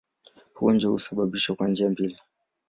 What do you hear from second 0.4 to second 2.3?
Ugonjwa huu husababishwa kwa njia mbili.